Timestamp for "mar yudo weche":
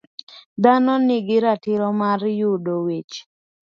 2.01-3.21